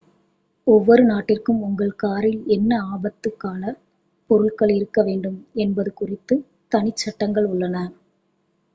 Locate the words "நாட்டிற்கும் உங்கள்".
1.03-1.91